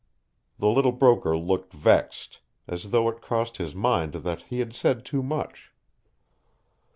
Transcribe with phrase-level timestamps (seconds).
[0.57, 5.05] The little broker looked vexed, as though it crossed his mind that he had said
[5.05, 5.73] too much.